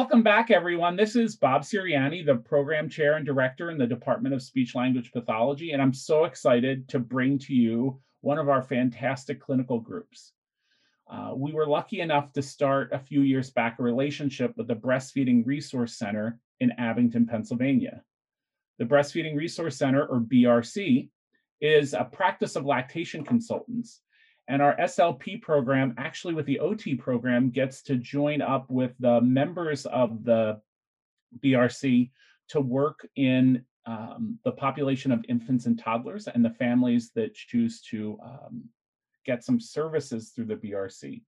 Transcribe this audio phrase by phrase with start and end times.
[0.00, 0.96] Welcome back, everyone.
[0.96, 5.12] This is Bob Serianni, the program chair and director in the Department of Speech Language
[5.12, 10.32] Pathology, and I'm so excited to bring to you one of our fantastic clinical groups.
[11.06, 14.74] Uh, we were lucky enough to start a few years back a relationship with the
[14.74, 18.02] Breastfeeding Resource Center in Abington, Pennsylvania.
[18.78, 21.10] The Breastfeeding Resource Center, or BRC,
[21.60, 24.00] is a practice of lactation consultants.
[24.50, 29.20] And our SLP program, actually with the OT program, gets to join up with the
[29.20, 30.60] members of the
[31.38, 32.10] BRC
[32.48, 37.80] to work in um, the population of infants and toddlers and the families that choose
[37.82, 38.64] to um,
[39.24, 41.22] get some services through the BRC.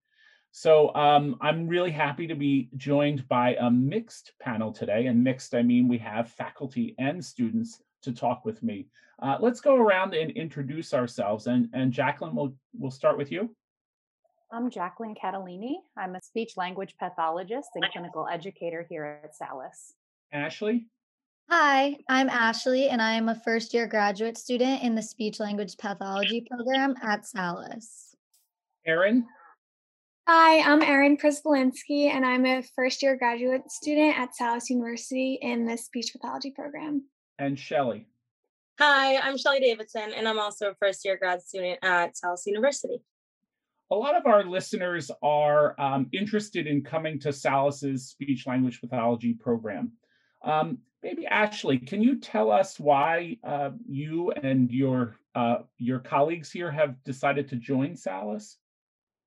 [0.50, 5.06] So um, I'm really happy to be joined by a mixed panel today.
[5.06, 8.87] And mixed, I mean we have faculty and students to talk with me.
[9.20, 11.46] Uh, let's go around and introduce ourselves.
[11.46, 13.54] And, and Jacqueline, we'll, we'll start with you.
[14.52, 15.76] I'm Jacqueline Catalini.
[15.96, 19.95] I'm a speech language pathologist and clinical educator here at Salus.
[20.32, 20.87] Ashley?
[21.49, 25.76] Hi, I'm Ashley, and I am a first year graduate student in the speech language
[25.76, 28.15] pathology program at Salus.
[28.87, 29.26] Erin?
[30.29, 35.66] Hi, I'm Erin Prispolinski, and I'm a first year graduate student at Salus University in
[35.66, 37.04] the speech pathology program.
[37.38, 38.07] And Shelly?
[38.79, 43.02] Hi, I'm Shelly Davidson, and I'm also a first year grad student at Salus University.
[43.91, 49.35] A lot of our listeners are um, interested in coming to Salus's speech language pathology
[49.35, 49.93] program.
[50.43, 56.51] Um, maybe Ashley, can you tell us why uh, you and your uh, your colleagues
[56.51, 58.57] here have decided to join Salus?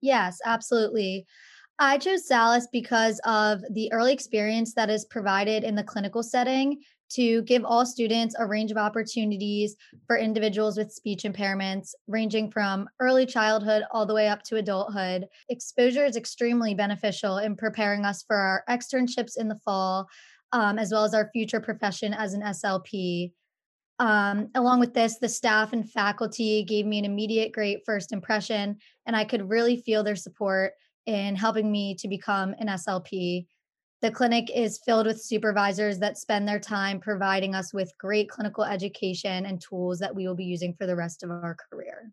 [0.00, 1.26] Yes, absolutely.
[1.78, 6.80] I chose Salus because of the early experience that is provided in the clinical setting
[7.10, 9.76] to give all students a range of opportunities
[10.06, 15.26] for individuals with speech impairments, ranging from early childhood all the way up to adulthood.
[15.48, 20.06] Exposure is extremely beneficial in preparing us for our externships in the fall,
[20.52, 23.32] um, as well as our future profession as an SLP.
[23.98, 28.76] Um, along with this, the staff and faculty gave me an immediate great first impression,
[29.06, 30.72] and I could really feel their support
[31.06, 33.46] in helping me to become an SLP.
[34.02, 38.62] The clinic is filled with supervisors that spend their time providing us with great clinical
[38.62, 42.12] education and tools that we will be using for the rest of our career.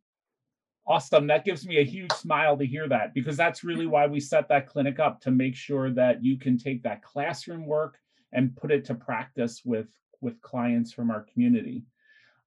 [0.87, 1.27] Awesome.
[1.27, 4.47] That gives me a huge smile to hear that because that's really why we set
[4.49, 7.97] that clinic up to make sure that you can take that classroom work
[8.31, 9.87] and put it to practice with,
[10.21, 11.83] with clients from our community.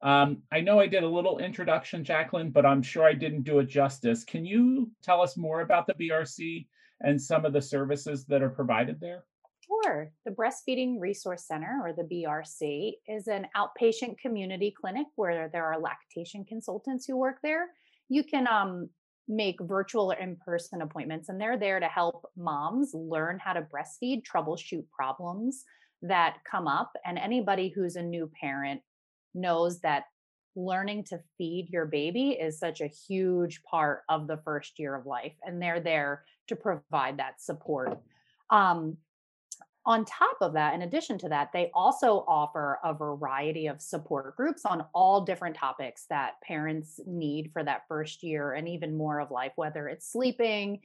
[0.03, 3.59] Um, I know I did a little introduction, Jacqueline, but I'm sure I didn't do
[3.61, 4.25] it justice.
[4.25, 6.67] Can you tell us more about the BRC
[7.01, 9.25] and some of the services that are provided there?
[9.67, 10.13] Sure.
[10.25, 15.81] The Breastfeeding Resource Center, or the BRC, is an outpatient community clinic where there are
[15.81, 17.69] lactation consultants who work there.
[18.09, 18.89] You can um,
[19.29, 23.63] make virtual or in person appointments, and they're there to help moms learn how to
[23.63, 25.65] breastfeed, troubleshoot problems
[26.03, 26.93] that come up.
[27.05, 28.83] And anybody who's a new parent
[29.35, 30.05] knows that
[30.57, 35.07] learning to feed your baby is such a huge part of the first year of
[35.07, 37.99] life, and they're there to provide that support.
[38.51, 38.97] Um,
[39.85, 44.37] on top of that, in addition to that, they also offer a variety of support
[44.37, 49.21] groups on all different topics that parents need for that first year and even more
[49.21, 50.81] of life, whether it's sleeping,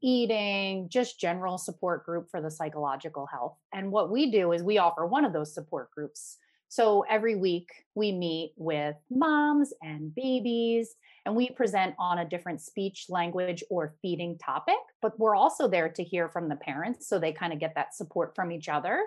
[0.00, 3.56] eating, just general support group for the psychological health.
[3.72, 6.38] And what we do is we offer one of those support groups.
[6.70, 10.94] So every week we meet with moms and babies
[11.26, 14.78] and we present on a different speech, language, or feeding topic.
[15.02, 17.96] But we're also there to hear from the parents so they kind of get that
[17.96, 19.02] support from each other.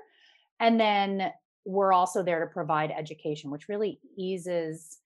[0.59, 1.31] And then
[1.63, 4.97] we're also there to provide education, which really eases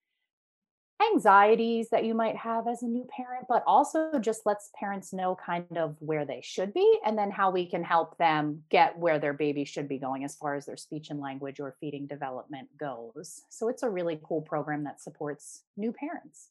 [1.14, 5.38] anxieties that you might have as a new parent, but also just lets parents know
[5.44, 9.20] kind of where they should be and then how we can help them get where
[9.20, 12.68] their baby should be going as far as their speech and language or feeding development
[12.80, 13.42] goes.
[13.50, 16.50] So it's a really cool program that supports new parents.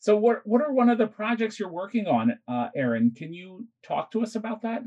[0.00, 3.12] So, what what are one of the projects you're working on, uh, Erin?
[3.14, 4.82] Can you talk to us about that?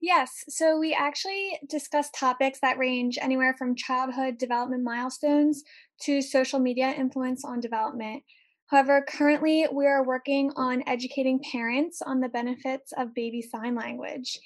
[0.00, 5.62] Yes, so we actually discuss topics that range anywhere from childhood development milestones
[6.02, 8.22] to social media influence on development.
[8.68, 14.38] However, currently we are working on educating parents on the benefits of baby sign language.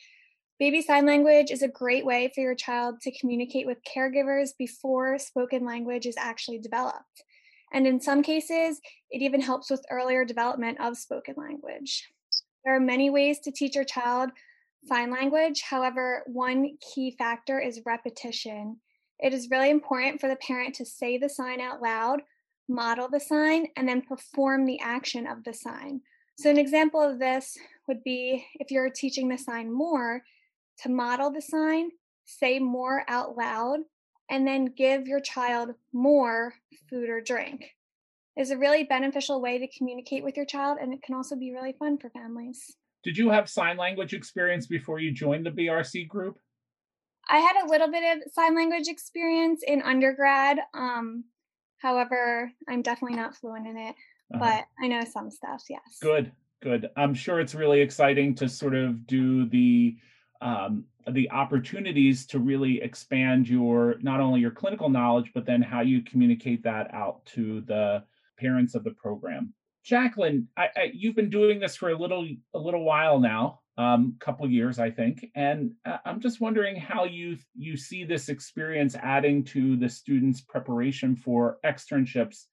[0.58, 5.18] Baby sign language is a great way for your child to communicate with caregivers before
[5.18, 7.22] spoken language is actually developed.
[7.72, 8.80] And in some cases,
[9.10, 12.08] it even helps with earlier development of spoken language.
[12.64, 14.30] There are many ways to teach your child
[14.86, 15.62] sign language.
[15.62, 18.78] However, one key factor is repetition.
[19.18, 22.22] It is really important for the parent to say the sign out loud,
[22.68, 26.00] model the sign, and then perform the action of the sign.
[26.36, 30.22] So, an example of this would be if you're teaching the sign more,
[30.82, 31.90] to model the sign,
[32.24, 33.80] say more out loud,
[34.28, 36.54] and then give your child more
[36.90, 37.76] food or drink.
[38.36, 41.52] Is a really beneficial way to communicate with your child, and it can also be
[41.52, 42.76] really fun for families.
[43.04, 46.38] Did you have sign language experience before you joined the BRC group?
[47.28, 50.58] I had a little bit of sign language experience in undergrad.
[50.72, 51.24] Um,
[51.78, 53.94] however, I'm definitely not fluent in it,
[54.34, 54.38] uh-huh.
[54.38, 55.62] but I know some stuff.
[55.68, 55.98] Yes.
[56.00, 56.88] Good, good.
[56.96, 59.96] I'm sure it's really exciting to sort of do the
[60.40, 65.80] um, the opportunities to really expand your not only your clinical knowledge, but then how
[65.80, 68.02] you communicate that out to the
[68.38, 69.52] parents of the program.
[69.84, 74.16] Jacqueline, I, I, you've been doing this for a little a little while now, um,
[74.18, 78.96] couple years, I think, and uh, I'm just wondering how you you see this experience
[78.96, 82.44] adding to the students' preparation for externships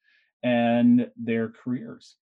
[0.44, 2.18] and their careers.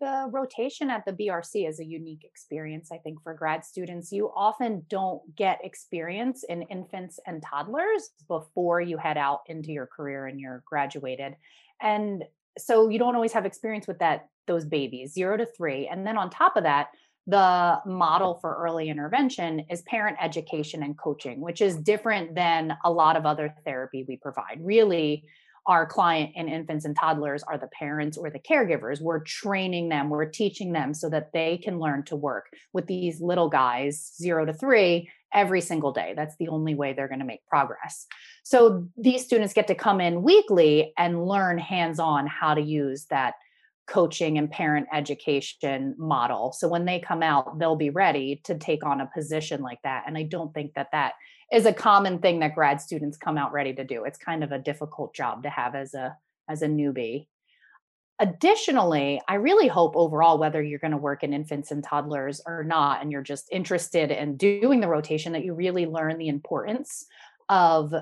[0.00, 4.12] The rotation at the BRC is a unique experience, I think, for grad students.
[4.12, 9.86] You often don't get experience in infants and toddlers before you head out into your
[9.86, 11.36] career and you're graduated.
[11.80, 12.24] And
[12.58, 15.88] so you don't always have experience with that those babies, zero to three.
[15.88, 16.88] And then on top of that,
[17.26, 22.90] the model for early intervention is parent education and coaching, which is different than a
[22.90, 24.58] lot of other therapy we provide.
[24.60, 25.24] Really,
[25.66, 29.00] our client in infants and toddlers are the parents or the caregivers.
[29.00, 33.22] We're training them, we're teaching them so that they can learn to work with these
[33.22, 36.12] little guys, zero to three, every single day.
[36.14, 38.06] That's the only way they're going to make progress.
[38.42, 43.06] So these students get to come in weekly and learn hands on how to use
[43.06, 43.34] that
[43.86, 46.52] coaching and parent education model.
[46.52, 50.04] So when they come out, they'll be ready to take on a position like that.
[50.06, 51.14] And I don't think that that
[51.52, 54.04] is a common thing that grad students come out ready to do.
[54.04, 56.16] It's kind of a difficult job to have as a
[56.48, 57.26] as a newbie.
[58.20, 62.62] Additionally, I really hope overall, whether you're going to work in infants and toddlers or
[62.62, 67.06] not, and you're just interested in doing the rotation, that you really learn the importance
[67.48, 67.92] of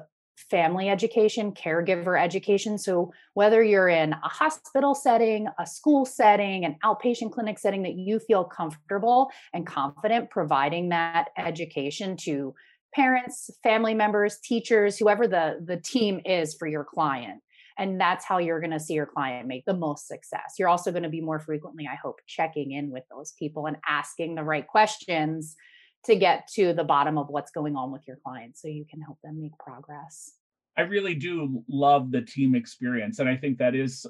[0.50, 2.78] family education, caregiver education.
[2.78, 7.94] So, whether you're in a hospital setting, a school setting, an outpatient clinic setting, that
[7.94, 12.54] you feel comfortable and confident providing that education to
[12.94, 17.40] parents, family members, teachers, whoever the, the team is for your client.
[17.78, 20.54] And that's how you're going to see your client make the most success.
[20.58, 23.78] You're also going to be more frequently, I hope, checking in with those people and
[23.88, 25.56] asking the right questions
[26.04, 29.00] to get to the bottom of what's going on with your clients so you can
[29.00, 30.32] help them make progress.
[30.76, 33.18] I really do love the team experience.
[33.18, 34.06] And I think that is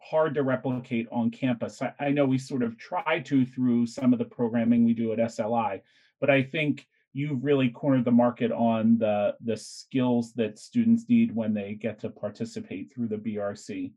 [0.00, 1.82] hard to replicate on campus.
[1.82, 5.12] I, I, know we sort of try to through some of the programming we do
[5.12, 5.80] at SLI,
[6.20, 11.34] but I think you've really cornered the market on the, the skills that students need
[11.34, 13.92] when they get to participate through the BRC.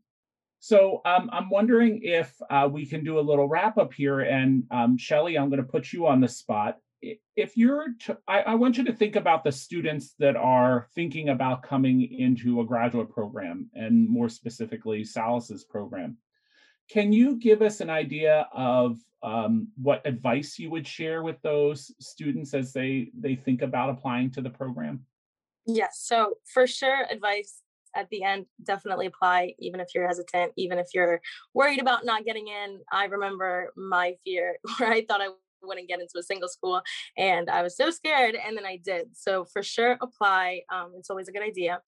[0.60, 4.20] So um, I'm wondering if uh, we can do a little wrap up here.
[4.20, 8.40] And um, Shelly, I'm going to put you on the spot if you're to, I,
[8.40, 12.64] I, want you to think about the students that are thinking about coming into a
[12.64, 16.16] graduate program and more specifically Salus's program.
[16.90, 21.92] Can you give us an idea of um, what advice you would share with those
[22.00, 25.04] students as they they think about applying to the program?
[25.66, 27.62] Yes so for sure advice
[27.94, 31.20] at the end definitely apply even if you're hesitant even if you're
[31.54, 32.80] worried about not getting in.
[32.90, 35.28] I remember my fear where i thought i
[35.62, 36.80] wouldn't get into a single school
[37.16, 41.10] and i was so scared and then i did so for sure apply um, it's
[41.10, 41.80] always a good idea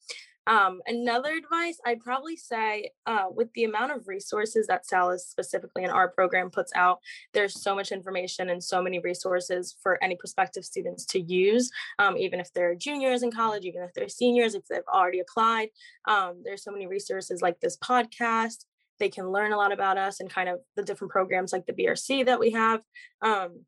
[0.46, 5.84] um, another advice I'd probably say uh, with the amount of resources that Salus specifically
[5.84, 6.98] in our program puts out,
[7.32, 12.16] there's so much information and so many resources for any prospective students to use, um,
[12.16, 15.68] even if they're juniors in college, even if they're seniors, if they've already applied.
[16.08, 18.64] Um, there's so many resources like this podcast
[19.00, 21.72] they can learn a lot about us and kind of the different programs like the
[21.72, 22.80] BRC that we have.
[23.22, 23.64] Um,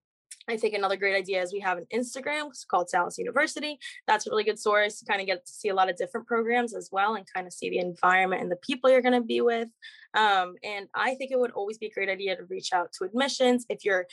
[0.49, 3.79] I think another great idea is we have an Instagram called Salus University.
[4.07, 6.27] That's a really good source to kind of get to see a lot of different
[6.27, 9.27] programs as well and kind of see the environment and the people you're going to
[9.27, 9.69] be with.
[10.15, 13.05] Um, and I think it would always be a great idea to reach out to
[13.05, 14.07] admissions if you're